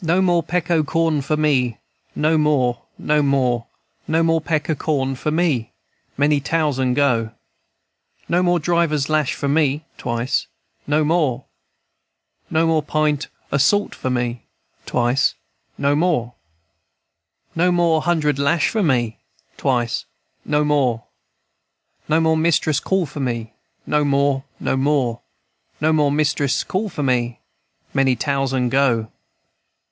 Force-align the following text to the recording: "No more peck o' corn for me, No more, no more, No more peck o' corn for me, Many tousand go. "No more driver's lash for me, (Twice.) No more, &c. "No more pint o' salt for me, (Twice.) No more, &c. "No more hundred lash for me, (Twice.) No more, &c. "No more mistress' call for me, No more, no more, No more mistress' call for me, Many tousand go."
"No 0.00 0.22
more 0.22 0.44
peck 0.44 0.70
o' 0.70 0.84
corn 0.84 1.22
for 1.22 1.36
me, 1.36 1.78
No 2.14 2.38
more, 2.38 2.84
no 2.98 3.20
more, 3.20 3.66
No 4.06 4.22
more 4.22 4.40
peck 4.40 4.70
o' 4.70 4.76
corn 4.76 5.16
for 5.16 5.32
me, 5.32 5.72
Many 6.16 6.38
tousand 6.38 6.94
go. 6.94 7.32
"No 8.28 8.40
more 8.40 8.60
driver's 8.60 9.08
lash 9.08 9.34
for 9.34 9.48
me, 9.48 9.84
(Twice.) 9.96 10.46
No 10.86 11.02
more, 11.04 11.40
&c. 12.42 12.46
"No 12.54 12.68
more 12.68 12.80
pint 12.80 13.26
o' 13.50 13.56
salt 13.56 13.92
for 13.92 14.08
me, 14.08 14.44
(Twice.) 14.86 15.34
No 15.76 15.96
more, 15.96 16.26
&c. 16.28 16.32
"No 17.56 17.72
more 17.72 18.00
hundred 18.02 18.38
lash 18.38 18.68
for 18.68 18.84
me, 18.84 19.18
(Twice.) 19.56 20.04
No 20.44 20.62
more, 20.64 21.02
&c. 21.02 22.04
"No 22.08 22.20
more 22.20 22.36
mistress' 22.36 22.78
call 22.78 23.04
for 23.04 23.18
me, 23.18 23.52
No 23.84 24.04
more, 24.04 24.44
no 24.60 24.76
more, 24.76 25.22
No 25.80 25.92
more 25.92 26.12
mistress' 26.12 26.62
call 26.62 26.88
for 26.88 27.02
me, 27.02 27.40
Many 27.92 28.14
tousand 28.14 28.68
go." 28.68 29.10